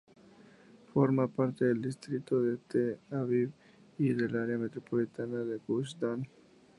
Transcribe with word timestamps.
Forma 0.91 1.27
parte 1.27 1.65
del 1.65 1.79
Distrito 1.79 2.41
de 2.41 2.57
Tel 2.57 2.97
Aviv 3.11 3.51
y 3.99 4.11
del 4.13 4.35
área 4.35 4.57
metropolitana 4.57 5.43
de 5.43 5.57
Gush 5.67 5.95
Dan. 5.97 6.27